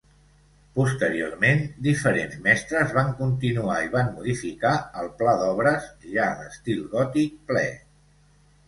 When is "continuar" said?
3.19-3.77